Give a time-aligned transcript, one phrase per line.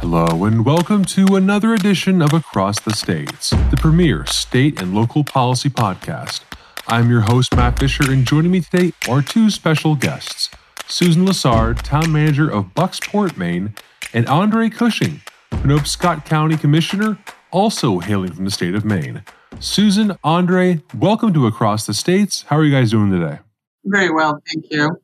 [0.00, 5.22] Hello, and welcome to another edition of Across the States, the premier state and local
[5.22, 6.40] policy podcast.
[6.88, 10.48] I'm your host, Matt Fisher, and joining me today are two special guests
[10.86, 13.74] Susan Lessard, town manager of Bucksport, Maine,
[14.14, 15.20] and Andre Cushing,
[15.50, 17.18] Penobscot County Commissioner,
[17.50, 19.22] also hailing from the state of Maine.
[19.58, 22.46] Susan, Andre, welcome to Across the States.
[22.48, 23.40] How are you guys doing today?
[23.84, 24.96] Very well, thank you.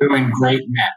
[0.00, 0.92] Doing great, Matt.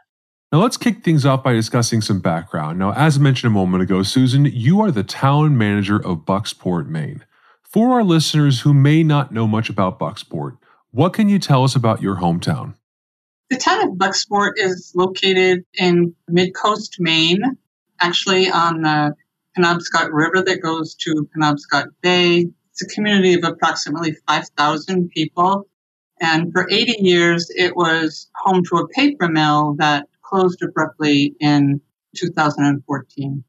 [0.52, 2.76] Now, let's kick things off by discussing some background.
[2.76, 7.24] Now, as mentioned a moment ago, Susan, you are the town manager of Bucksport, Maine.
[7.62, 10.58] For our listeners who may not know much about Bucksport,
[10.90, 12.74] what can you tell us about your hometown?
[13.48, 17.56] The town of Bucksport is located in mid coast Maine,
[18.00, 19.14] actually on the
[19.56, 22.48] Penobscot River that goes to Penobscot Bay.
[22.72, 25.68] It's a community of approximately 5,000 people.
[26.20, 31.80] And for 80 years, it was home to a paper mill that closed abruptly in
[32.16, 33.44] 2014.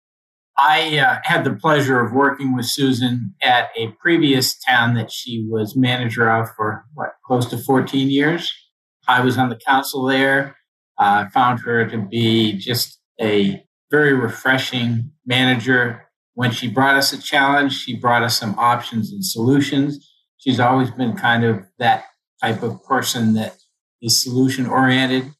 [0.57, 5.47] I uh, had the pleasure of working with Susan at a previous town that she
[5.49, 8.51] was manager of for what, close to 14 years.
[9.07, 10.55] I was on the council there.
[10.99, 16.07] I uh, found her to be just a very refreshing manager.
[16.35, 20.07] When she brought us a challenge, she brought us some options and solutions.
[20.37, 22.05] She's always been kind of that
[22.41, 23.57] type of person that
[24.01, 25.33] is solution oriented.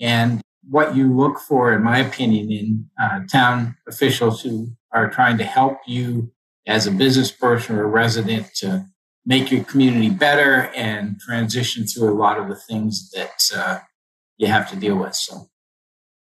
[0.00, 5.38] And what you look for, in my opinion, in uh, town officials who are trying
[5.38, 6.30] to help you
[6.66, 8.84] as a business person or a resident to
[9.24, 13.78] make your community better and transition through a lot of the things that uh,
[14.36, 15.14] you have to deal with.
[15.14, 15.48] So.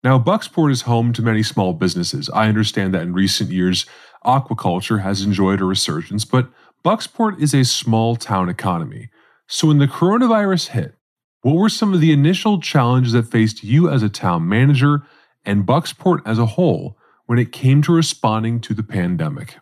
[0.05, 2.31] Now, Bucksport is home to many small businesses.
[2.31, 3.87] I understand that in recent years,
[4.25, 6.49] aquaculture has enjoyed a resurgence, but
[6.85, 9.11] Bucksport is a small town economy.
[9.49, 10.95] So when the coronavirus hit,
[11.43, 15.03] what were some of the initial challenges that faced you as a town manager
[15.45, 19.57] and Bucksport as a whole when it came to responding to the pandemic?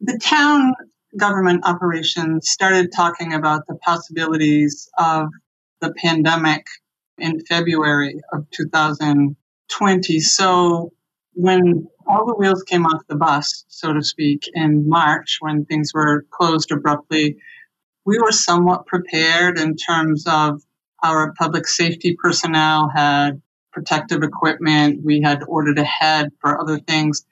[0.00, 0.74] The town
[1.18, 5.28] government operations started talking about the possibilities of
[5.80, 6.66] the pandemic
[7.18, 10.20] in February of 2020.
[10.20, 10.92] So
[11.34, 15.92] when all the wheels came off the bus, so to speak, in March, when things
[15.94, 17.36] were closed abruptly,
[18.04, 20.62] we were somewhat prepared in terms of
[21.02, 23.40] our public safety personnel had
[23.72, 25.02] protective equipment.
[25.02, 27.24] We had ordered ahead for other things.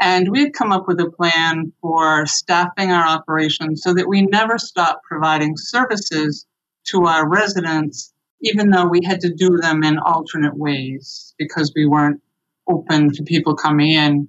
[0.00, 4.22] And we had come up with a plan for staffing our operations so that we
[4.22, 6.46] never stopped providing services
[6.88, 11.86] to our residents, even though we had to do them in alternate ways because we
[11.86, 12.20] weren't
[12.68, 14.28] open to people coming in.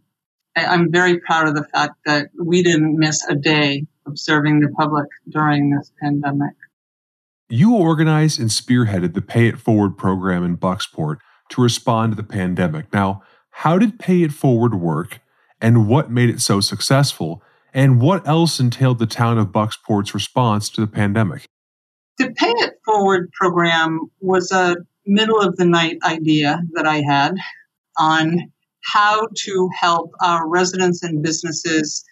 [0.56, 4.70] I'm very proud of the fact that we didn't miss a day of serving the
[4.70, 6.56] public during this pandemic.
[7.50, 11.20] You organized and spearheaded the Pay It Forward program in Bucksport
[11.50, 12.92] to respond to the pandemic.
[12.92, 15.22] Now, how did Pay It Forward work,
[15.62, 17.42] and what made it so successful,
[17.74, 21.46] and what else entailed the town of Bucksport's response to the pandemic?
[22.18, 24.76] The Pay It Forward program was a
[25.06, 27.36] middle of the night idea that I had
[27.98, 28.52] on
[28.84, 32.04] how to help our residents and businesses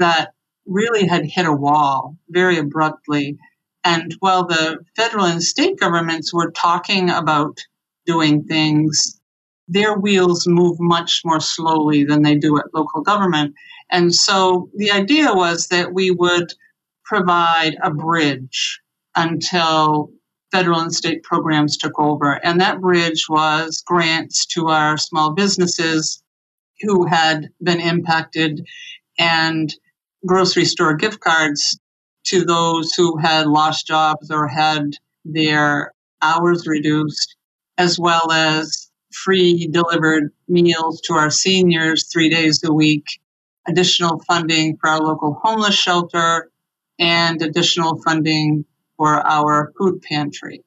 [0.00, 0.32] that
[0.66, 3.38] really had hit a wall very abruptly
[3.84, 7.58] and while the federal and state governments were talking about
[8.06, 9.20] doing things,
[9.68, 13.54] their wheels move much more slowly than they do at local government.
[13.90, 16.52] And so the idea was that we would
[17.04, 18.80] provide a bridge
[19.14, 20.10] until
[20.50, 22.44] federal and state programs took over.
[22.44, 26.22] And that bridge was grants to our small businesses
[26.80, 28.66] who had been impacted
[29.18, 29.74] and
[30.26, 31.78] grocery store gift cards
[32.24, 35.92] to those who had lost jobs or had their
[36.22, 37.36] hours reduced,
[37.78, 43.04] as well as free delivered meals to our seniors three days a week,
[43.68, 46.50] additional funding for our local homeless shelter,
[46.98, 48.64] and additional funding
[48.96, 50.62] for our food pantry.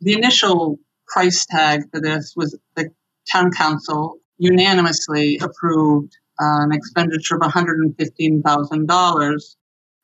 [0.00, 2.90] The initial price tag for this was the
[3.30, 9.56] town council unanimously approved uh, an expenditure of $115,000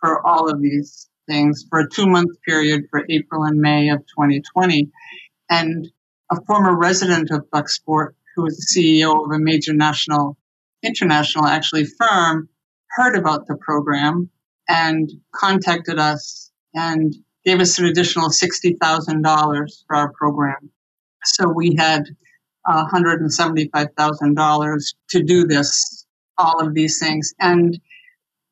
[0.03, 4.01] for all of these things for a two month period for April and May of
[4.01, 4.91] 2020.
[5.49, 5.89] And
[6.31, 10.37] a former resident of Bucksport, who was the CEO of a major national,
[10.83, 12.49] international actually firm,
[12.91, 14.29] heard about the program
[14.69, 17.15] and contacted us and
[17.45, 20.71] gave us an additional $60,000 for our program.
[21.25, 22.05] So we had
[22.67, 26.07] $175,000 to do this,
[26.39, 27.33] all of these things.
[27.39, 27.79] And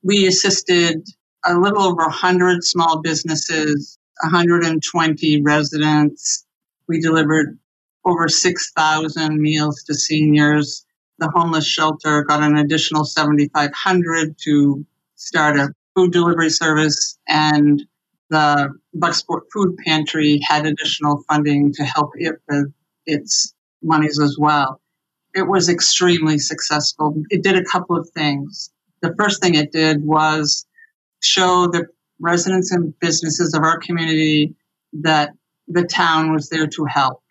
[0.02, 1.06] we assisted
[1.44, 6.44] a little over 100 small businesses, 120 residents.
[6.88, 7.58] We delivered
[8.04, 10.84] over 6,000 meals to seniors.
[11.18, 17.82] The homeless shelter got an additional 7500 to start a food delivery service and
[18.30, 22.72] the Bucksport Food Pantry had additional funding to help it with
[23.06, 24.80] its monies as well.
[25.34, 27.22] It was extremely successful.
[27.30, 28.70] It did a couple of things.
[29.02, 30.64] The first thing it did was
[31.20, 31.86] show the
[32.18, 34.54] residents and businesses of our community
[34.92, 35.30] that
[35.68, 37.22] the town was there to help.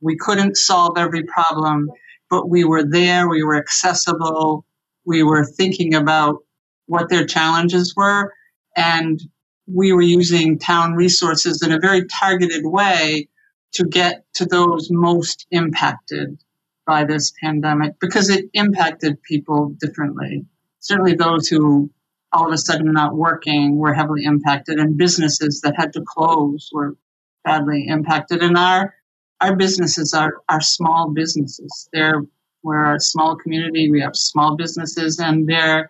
[0.00, 1.90] We couldn't solve every problem,
[2.30, 4.64] but we were there, we were accessible,
[5.04, 6.38] we were thinking about
[6.86, 8.32] what their challenges were,
[8.76, 9.20] and
[9.66, 13.28] we were using town resources in a very targeted way
[13.72, 16.38] to get to those most impacted
[16.86, 20.44] by this pandemic because it impacted people differently.
[20.78, 21.90] Certainly, those who
[22.32, 26.68] all of a sudden not working were heavily impacted, and businesses that had to close
[26.72, 26.96] were
[27.44, 28.42] badly impacted.
[28.42, 28.94] And our
[29.40, 31.88] our businesses are are small businesses.
[31.92, 32.22] They're
[32.62, 33.90] we're a small community.
[33.90, 35.88] We have small businesses, and they're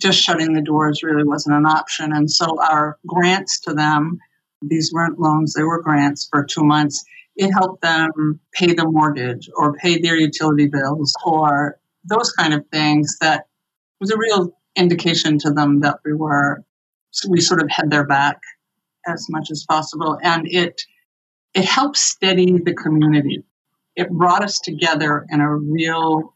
[0.00, 2.12] just shutting the doors really wasn't an option.
[2.12, 4.18] And so our grants to them,
[4.62, 7.04] these weren't loans, they were grants for two months.
[7.36, 12.64] It helped them pay the mortgage or pay their utility bills or those kind of
[12.70, 13.46] things that
[14.00, 16.64] was a real indication to them that we were,
[17.28, 18.40] we sort of had their back
[19.06, 20.18] as much as possible.
[20.22, 20.82] And it,
[21.54, 23.42] it helped steady the community.
[23.96, 26.34] It brought us together in a real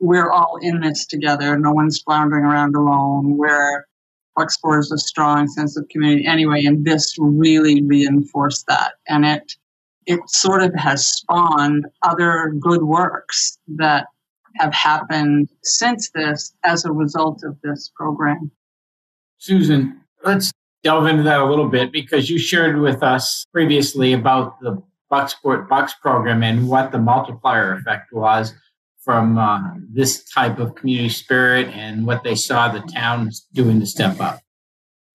[0.00, 1.58] we're all in this together.
[1.58, 3.36] No one's floundering around alone.
[3.36, 3.86] We're
[4.38, 8.92] is a strong sense of community anyway, and this really reinforced that.
[9.08, 9.54] And it
[10.04, 14.06] it sort of has spawned other good works that
[14.58, 18.50] have happened since this as a result of this program.
[19.38, 20.50] Susan, let's
[20.82, 25.68] delve into that a little bit because you shared with us previously about the Bucksport
[25.68, 28.54] Bucks program and what the multiplier effect was
[29.00, 33.86] from uh, this type of community spirit and what they saw the town doing to
[33.86, 34.40] step up?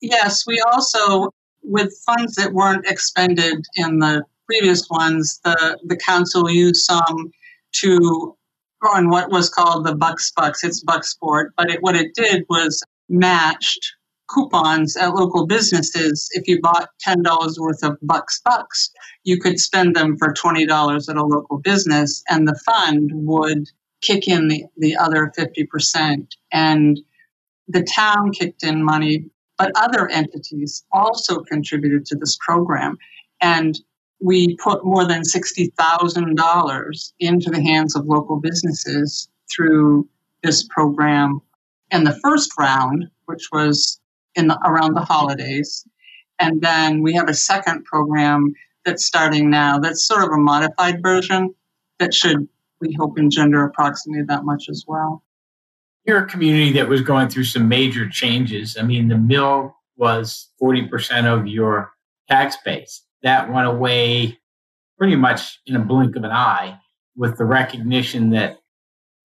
[0.01, 1.29] Yes, we also,
[1.61, 7.31] with funds that weren't expended in the previous ones, the, the council used some
[7.73, 8.35] to
[8.83, 10.63] on what was called the Bucks Bucks.
[10.63, 13.93] It's Bucksport, but it, what it did was matched
[14.33, 16.29] coupons at local businesses.
[16.33, 18.89] If you bought $10 worth of Bucks Bucks,
[19.23, 23.69] you could spend them for $20 at a local business, and the fund would
[24.01, 26.27] kick in the, the other 50%.
[26.51, 26.99] And
[27.67, 29.25] the town kicked in money,
[29.57, 32.97] but other entities also contributed to this program.
[33.41, 33.79] And
[34.21, 40.07] we put more than $60,000 into the hands of local businesses through
[40.43, 41.41] this program
[41.89, 43.99] in the first round, which was
[44.35, 45.85] in the, around the holidays.
[46.39, 48.53] And then we have a second program
[48.85, 51.53] that's starting now that's sort of a modified version
[51.99, 52.47] that should
[52.79, 55.23] we hope engender approximately that much as well.
[56.05, 58.75] You're a community that was going through some major changes.
[58.79, 61.91] I mean, the mill was 40% of your
[62.27, 63.03] tax base.
[63.23, 64.39] That went away
[64.97, 66.77] pretty much in a blink of an eye
[67.15, 68.57] with the recognition that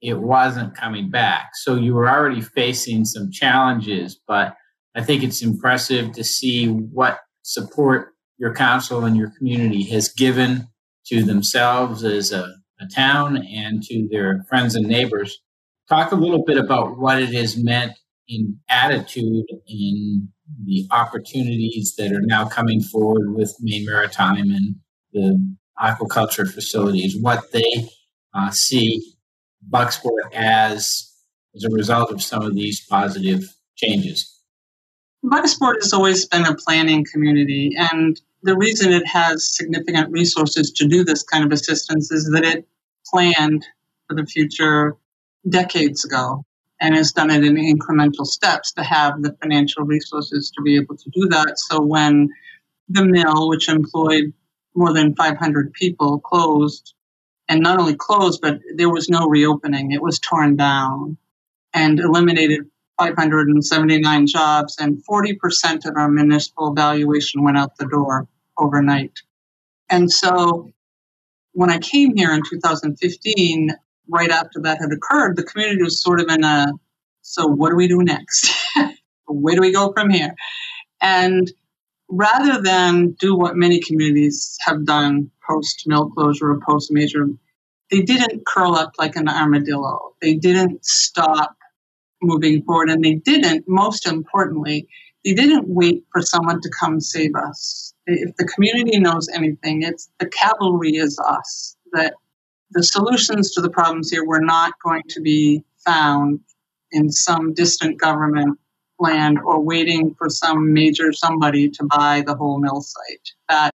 [0.03, 1.51] it wasn't coming back.
[1.55, 4.55] So you were already facing some challenges, but
[4.95, 10.69] I think it's impressive to see what support your council and your community has given
[11.07, 15.39] to themselves as a a town and to their friends and neighbors.
[15.89, 17.93] Talk a little bit about what it has meant
[18.29, 20.29] in attitude in
[20.65, 24.77] the opportunities that are now coming forward with Maine Maritime and
[25.13, 27.89] the aquaculture facilities, what they
[28.35, 29.15] uh, see
[29.69, 31.13] Bucksport as
[31.55, 33.43] as a result of some of these positive
[33.77, 34.41] changes.
[35.25, 40.87] Bucksport has always been a planning community, and the reason it has significant resources to
[40.87, 42.69] do this kind of assistance is that it
[43.07, 43.67] planned
[44.07, 44.97] for the future
[45.49, 46.45] decades ago
[46.81, 50.97] and has done it in incremental steps to have the financial resources to be able
[50.97, 51.59] to do that.
[51.59, 52.29] So when
[52.89, 54.33] the mill, which employed
[54.75, 56.95] more than 500 people, closed,
[57.49, 61.17] and not only closed, but there was no reopening, it was torn down
[61.73, 62.61] and eliminated
[62.99, 68.27] 579 jobs, and 40% of our municipal valuation went out the door
[68.59, 69.13] overnight.
[69.91, 70.73] And so
[71.53, 73.71] when I came here in 2015,
[74.09, 76.73] right after that had occurred, the community was sort of in a
[77.23, 78.55] so what do we do next?
[79.27, 80.35] Where do we go from here?
[81.03, 81.51] And
[82.09, 87.29] rather than do what many communities have done post mill closure or post major,
[87.91, 90.15] they didn't curl up like an armadillo.
[90.23, 91.57] They didn't stop
[92.23, 92.91] moving forward.
[92.91, 94.89] And they didn't, most importantly,
[95.25, 97.93] they didn't wait for someone to come save us.
[98.07, 101.77] If the community knows anything, it's the cavalry is us.
[101.93, 102.15] That
[102.71, 106.41] the solutions to the problems here were not going to be found
[106.91, 108.59] in some distant government
[108.99, 113.33] land or waiting for some major somebody to buy the whole mill site.
[113.49, 113.71] That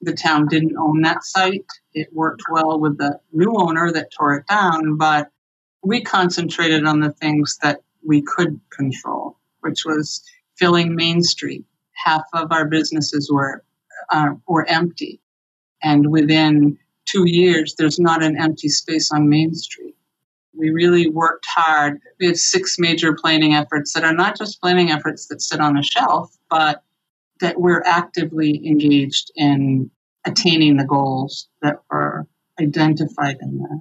[0.00, 1.66] the town didn't own that site.
[1.92, 5.30] It worked well with the new owner that tore it down, but
[5.82, 10.22] we concentrated on the things that we could control, which was
[10.56, 11.64] filling Main Street.
[11.92, 13.62] Half of our businesses were
[14.10, 15.20] uh, were empty,
[15.82, 19.94] and within two years, there's not an empty space on Main Street.
[20.56, 21.98] We really worked hard.
[22.18, 25.76] We have six major planning efforts that are not just planning efforts that sit on
[25.76, 26.82] a shelf, but
[27.40, 29.90] that we're actively engaged in
[30.24, 32.26] attaining the goals that were
[32.60, 33.80] identified in there.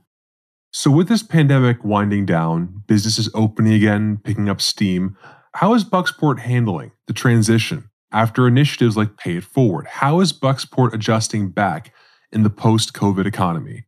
[0.72, 5.16] So, with this pandemic winding down, businesses opening again, picking up steam,
[5.54, 9.88] how is Bucksport handling the transition after initiatives like Pay It Forward?
[9.88, 11.94] How is Bucksport adjusting back
[12.36, 13.86] in the post COVID economy?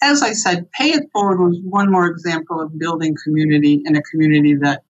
[0.00, 4.02] As I said, Pay It Forward was one more example of building community in a
[4.02, 4.82] community that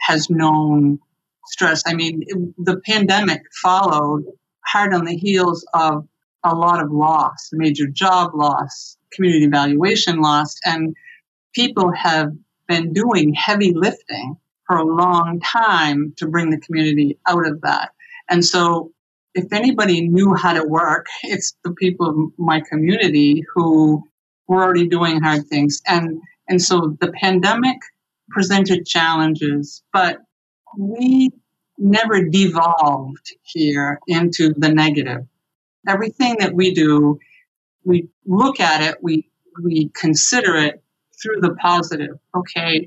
[0.00, 0.98] has known
[1.46, 1.82] stress.
[1.86, 2.22] I mean,
[2.58, 4.24] the pandemic followed
[4.66, 6.06] hard on the heels of
[6.44, 10.94] a lot of loss, major job loss, community valuation loss, and
[11.54, 12.32] people have
[12.68, 17.90] been doing heavy lifting for a long time to bring the community out of that.
[18.28, 18.92] And so,
[19.34, 24.02] if anybody knew how to work, it's the people of my community who
[24.48, 25.80] were already doing hard things.
[25.86, 27.76] And, and so the pandemic
[28.30, 30.18] presented challenges, but
[30.76, 31.30] we
[31.78, 35.26] never devolved here into the negative.
[35.88, 37.18] Everything that we do,
[37.84, 39.26] we look at it, we
[39.62, 40.82] we consider it
[41.20, 42.18] through the positive.
[42.36, 42.86] Okay,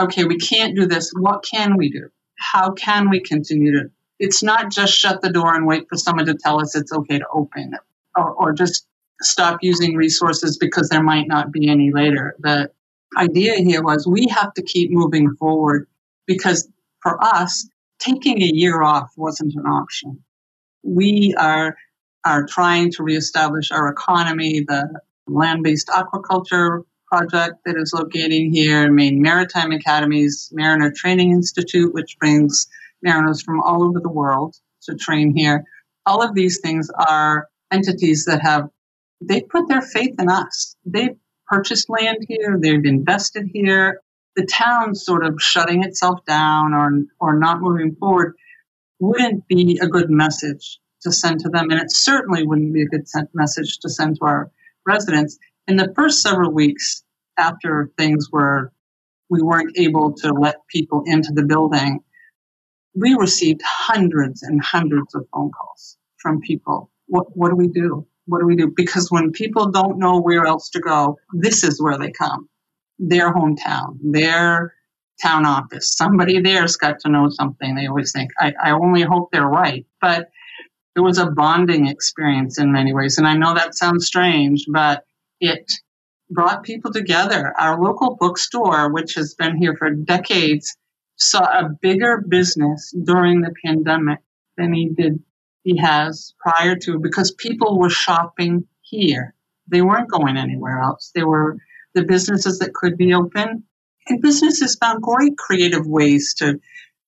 [0.00, 1.12] okay, we can't do this.
[1.16, 2.08] What can we do?
[2.36, 3.90] How can we continue to?
[4.20, 7.18] It's not just shut the door and wait for someone to tell us it's okay
[7.18, 7.72] to open
[8.16, 8.86] or, or just
[9.22, 12.36] stop using resources because there might not be any later.
[12.38, 12.70] The
[13.16, 15.88] idea here was we have to keep moving forward
[16.26, 16.68] because
[17.02, 20.22] for us, taking a year off wasn't an option.
[20.82, 21.76] We are
[22.26, 24.64] are trying to reestablish our economy.
[24.68, 32.18] The land-based aquaculture project that is located here, Maine Maritime Academy's Mariner Training Institute, which
[32.18, 32.68] brings
[33.02, 35.64] mariners from all over the world to train here.
[36.06, 38.68] All of these things are entities that have
[39.20, 40.76] they put their faith in us.
[40.84, 41.16] They've
[41.46, 44.00] purchased land here, they've invested here.
[44.36, 48.34] The town sort of shutting itself down or or not moving forward
[48.98, 51.70] wouldn't be a good message to send to them.
[51.70, 54.50] And it certainly wouldn't be a good message to send to our
[54.86, 55.38] residents.
[55.66, 57.02] In the first several weeks
[57.38, 58.72] after things were,
[59.28, 62.00] we weren't able to let people into the building,
[62.94, 66.90] we received hundreds and hundreds of phone calls from people.
[67.06, 68.06] What, what do we do?
[68.26, 68.72] What do we do?
[68.74, 72.48] Because when people don't know where else to go, this is where they come.
[72.98, 74.74] Their hometown, their
[75.22, 75.94] town office.
[75.96, 77.74] Somebody there's got to know something.
[77.74, 79.86] They always think, I, I only hope they're right.
[80.00, 80.28] But
[80.96, 83.18] it was a bonding experience in many ways.
[83.18, 85.04] And I know that sounds strange, but
[85.40, 85.70] it
[86.30, 87.52] brought people together.
[87.58, 90.76] Our local bookstore, which has been here for decades,
[91.20, 94.20] saw a bigger business during the pandemic
[94.56, 95.22] than he did
[95.62, 99.34] he has prior to because people were shopping here.
[99.68, 101.10] They weren't going anywhere else.
[101.14, 101.58] They were
[101.94, 103.64] the businesses that could be open.
[104.08, 106.60] And businesses found great creative ways to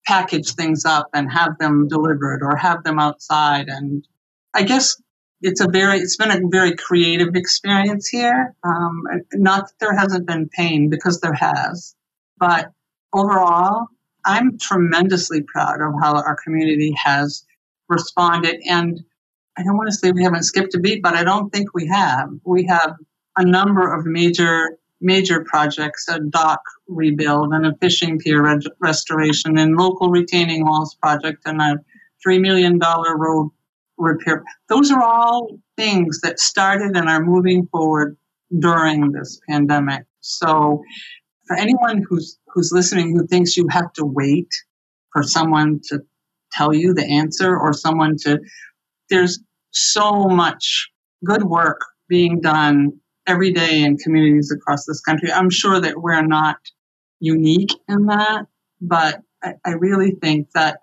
[0.07, 3.69] package things up and have them delivered or have them outside.
[3.69, 4.07] And
[4.53, 5.01] I guess
[5.41, 8.55] it's a very, it's been a very creative experience here.
[8.63, 9.03] Um,
[9.35, 11.95] not that there hasn't been pain because there has,
[12.39, 12.71] but
[13.13, 13.89] overall,
[14.25, 17.45] I'm tremendously proud of how our community has
[17.89, 18.61] responded.
[18.69, 19.03] And
[19.57, 21.87] I don't want to say we haven't skipped a beat, but I don't think we
[21.89, 22.31] have.
[22.45, 22.95] We have
[23.37, 29.59] a number of major major projects, a dock rebuild and a fishing pier re- restoration
[29.59, 31.81] and local retaining walls project and a
[32.25, 33.51] $3 million road
[33.99, 34.45] repair.
[34.69, 38.17] Those are all things that started and are moving forward
[38.59, 40.05] during this pandemic.
[40.21, 40.85] So
[41.47, 44.49] for anyone who's who's listening who thinks you have to wait
[45.13, 46.01] for someone to
[46.53, 48.41] tell you the answer or someone to
[49.11, 50.91] there's so much
[51.25, 52.93] good work being done
[53.27, 55.33] every day in communities across this country.
[55.33, 56.57] I'm sure that we're not
[57.21, 58.47] unique in that,
[58.81, 60.81] but I, I really think that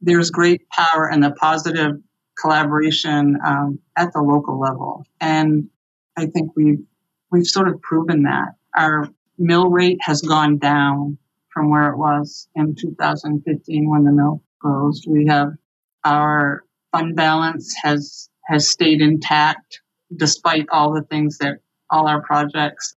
[0.00, 1.96] there's great power in the positive
[2.40, 5.68] collaboration um, at the local level, and
[6.16, 6.84] I think we've
[7.30, 11.18] we've sort of proven that our mill rate has gone down
[11.52, 15.06] from where it was in 2015 when the mill closed.
[15.08, 15.52] We have
[16.04, 19.80] our fund balance has has stayed intact
[20.14, 21.58] despite all the things that
[21.90, 22.96] all our projects.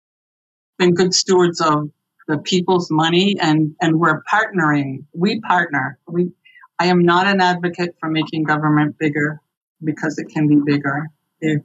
[0.79, 1.91] Been good stewards of
[2.29, 5.05] the people's money and, and we're partnering.
[5.15, 5.99] We partner.
[6.09, 6.33] We,
[6.79, 9.41] I am not an advocate for making government bigger
[9.83, 11.09] because it can be bigger.
[11.41, 11.63] If,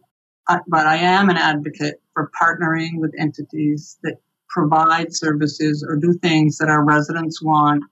[0.47, 4.17] uh, but I am an advocate for partnering with entities that
[4.51, 7.83] provide services or do things that our residents want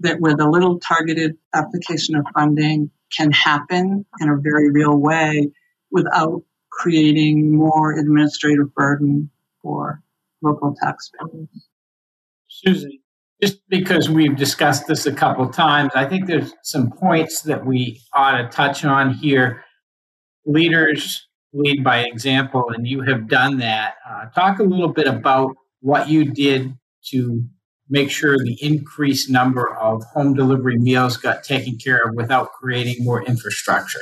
[0.00, 5.50] that with a little targeted application of funding can happen in a very real way
[5.90, 9.30] without creating more administrative burden
[9.62, 10.02] for
[10.42, 11.48] local taxpayers.
[12.48, 12.98] Susan,
[13.42, 18.00] just because we've discussed this a couple times, I think there's some points that we
[18.14, 19.64] ought to touch on here.
[20.46, 23.94] Leaders lead by example, and you have done that.
[24.08, 26.74] Uh, talk a little bit about what you did
[27.06, 27.44] to
[27.88, 33.04] make sure the increased number of home delivery meals got taken care of without creating
[33.04, 34.00] more infrastructure.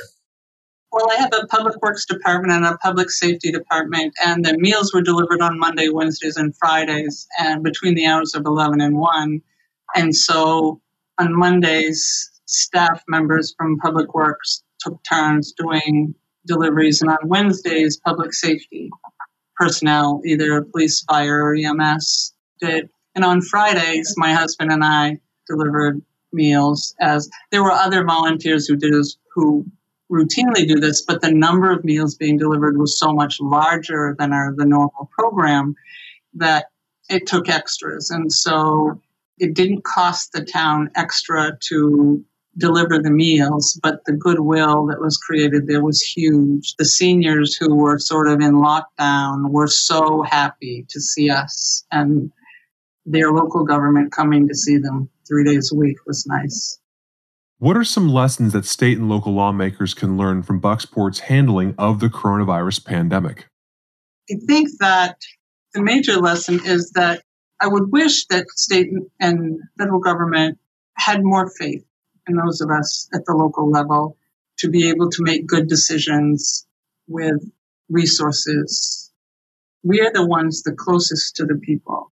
[0.91, 4.93] Well, I have a public works department and a public safety department, and the meals
[4.93, 9.41] were delivered on Monday, Wednesdays, and Fridays, and between the hours of 11 and 1.
[9.95, 10.81] And so
[11.19, 16.15] on Mondays, staff members from public works took turns doing
[16.47, 18.89] deliveries, and on Wednesdays, public safety
[19.59, 22.89] personnel, either police, fire, or EMS, did.
[23.15, 26.01] And on Fridays, my husband and I delivered
[26.31, 29.65] meals as there were other volunteers who did this, who
[30.11, 34.33] routinely do this, but the number of meals being delivered was so much larger than
[34.33, 35.75] our the normal program
[36.33, 36.67] that
[37.09, 38.09] it took extras.
[38.09, 39.01] And so
[39.37, 42.23] it didn't cost the town extra to
[42.59, 46.75] deliver the meals, but the goodwill that was created there was huge.
[46.75, 52.31] The seniors who were sort of in lockdown were so happy to see us and
[53.05, 56.79] their local government coming to see them three days a week was nice.
[57.57, 61.99] What are some lessons that state and local lawmakers can learn from Bucksport's handling of
[61.99, 63.47] the coronavirus pandemic?
[64.31, 65.17] I think that
[65.73, 67.23] the major lesson is that
[67.61, 68.89] I would wish that state
[69.19, 70.57] and federal government
[70.95, 71.83] had more faith
[72.29, 74.17] in those of us at the local level
[74.59, 76.65] to be able to make good decisions
[77.07, 77.41] with
[77.89, 79.11] resources.
[79.83, 82.11] We are the ones the closest to the people.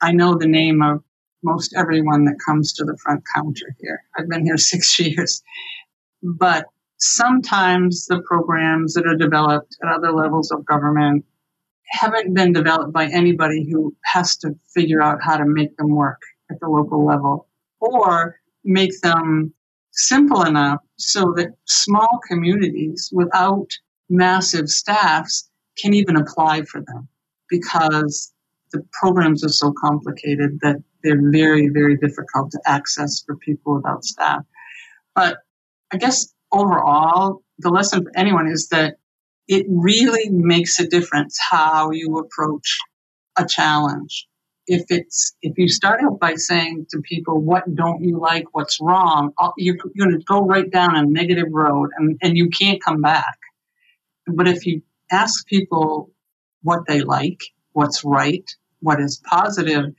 [0.00, 1.02] I know the name of
[1.42, 4.02] most everyone that comes to the front counter here.
[4.16, 5.42] I've been here six years.
[6.22, 6.66] But
[6.98, 11.24] sometimes the programs that are developed at other levels of government
[11.86, 16.20] haven't been developed by anybody who has to figure out how to make them work
[16.50, 17.46] at the local level
[17.80, 19.52] or make them
[19.92, 23.68] simple enough so that small communities without
[24.08, 25.48] massive staffs
[25.78, 27.08] can even apply for them
[27.48, 28.32] because
[28.72, 34.04] the programs are so complicated that they're very, very difficult to access for people without
[34.04, 34.42] staff.
[35.14, 35.38] But
[35.92, 38.96] I guess overall, the lesson for anyone is that
[39.46, 42.78] it really makes a difference how you approach
[43.36, 44.26] a challenge.
[44.66, 48.46] If it's if you start out by saying to people, "What don't you like?
[48.52, 52.82] What's wrong?" You're going to go right down a negative road, and, and you can't
[52.82, 53.38] come back.
[54.26, 56.10] But if you ask people
[56.62, 57.40] what they like,
[57.72, 58.44] what's right,
[58.80, 59.92] what is positive,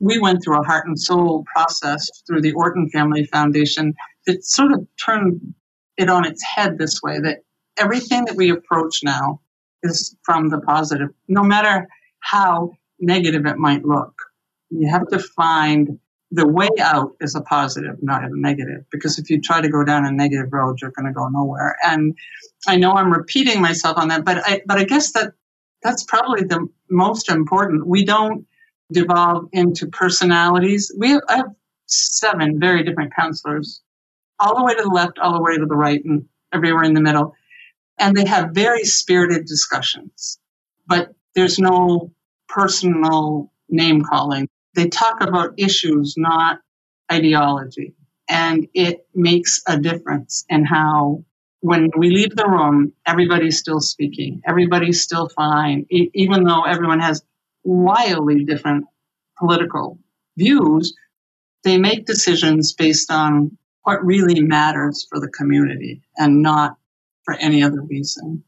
[0.00, 3.94] we went through a heart and soul process through the Orton Family Foundation
[4.26, 5.54] that sort of turned
[5.96, 7.38] it on its head this way that
[7.76, 9.40] everything that we approach now
[9.82, 11.88] is from the positive, no matter
[12.20, 14.14] how negative it might look.
[14.70, 15.98] You have to find
[16.30, 19.82] the way out is a positive, not a negative, because if you try to go
[19.82, 21.76] down a negative road, you're going to go nowhere.
[21.82, 22.14] And
[22.66, 25.32] I know I'm repeating myself on that, but I, but I guess that
[25.82, 27.86] that's probably the most important.
[27.86, 28.46] We don't
[28.92, 30.92] devolve into personalities.
[30.98, 31.54] We have, I have
[31.86, 33.80] seven very different councilors,
[34.38, 36.94] all the way to the left, all the way to the right, and everywhere in
[36.94, 37.34] the middle.
[37.98, 40.38] And they have very spirited discussions,
[40.86, 42.12] but there's no
[42.48, 44.48] personal name calling.
[44.74, 46.60] They talk about issues, not
[47.12, 47.94] ideology.
[48.28, 51.24] And it makes a difference in how,
[51.60, 57.22] when we leave the room, everybody's still speaking, everybody's still fine, even though everyone has
[57.64, 58.84] wildly different
[59.38, 59.98] political
[60.36, 60.94] views,
[61.64, 66.76] they make decisions based on what really matters for the community and not
[67.24, 68.44] for any other reason.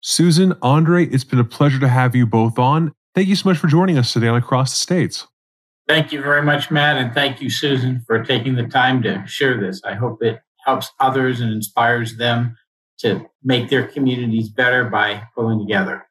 [0.00, 2.92] Susan, Andre, it's been a pleasure to have you both on.
[3.14, 5.28] Thank you so much for joining us today on Across the States.
[5.86, 9.60] Thank you very much, Matt, and thank you, Susan, for taking the time to share
[9.60, 9.80] this.
[9.84, 12.56] I hope it helps others and inspires them
[12.98, 16.06] to make their communities better by pulling together.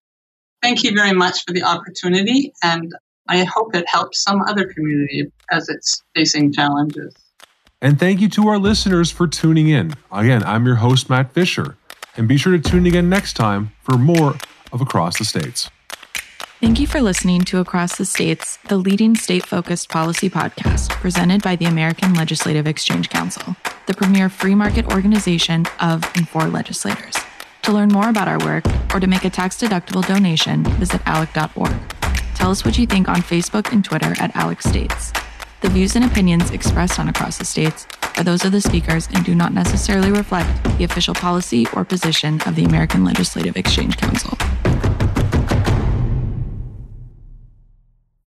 [0.61, 2.93] Thank you very much for the opportunity, and
[3.27, 7.13] I hope it helps some other community as it's facing challenges.
[7.81, 9.93] And thank you to our listeners for tuning in.
[10.11, 11.75] Again, I'm your host, Matt Fisher,
[12.15, 14.35] and be sure to tune in again next time for more
[14.71, 15.69] of Across the States.
[16.63, 21.43] Thank you for listening to Across the States, the leading state focused policy podcast presented
[21.43, 27.17] by the American Legislative Exchange Council, the premier free market organization of and for legislators.
[27.63, 31.75] To learn more about our work or to make a tax deductible donation, visit alec.org.
[32.33, 35.11] Tell us what you think on Facebook and Twitter at Alec States.
[35.59, 39.25] The views and opinions expressed on Across the States are those of the speakers and
[39.25, 44.37] do not necessarily reflect the official policy or position of the American Legislative Exchange Council.